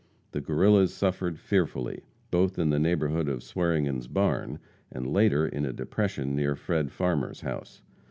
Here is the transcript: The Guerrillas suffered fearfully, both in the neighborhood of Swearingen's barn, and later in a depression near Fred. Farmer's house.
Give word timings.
The 0.31 0.41
Guerrillas 0.41 0.91
suffered 0.95 1.37
fearfully, 1.37 2.01
both 2.31 2.57
in 2.57 2.71
the 2.71 2.79
neighborhood 2.79 3.29
of 3.29 3.43
Swearingen's 3.43 4.07
barn, 4.07 4.57
and 4.91 5.05
later 5.13 5.45
in 5.47 5.63
a 5.63 5.71
depression 5.71 6.35
near 6.35 6.55
Fred. 6.55 6.91
Farmer's 6.91 7.41
house. 7.41 7.83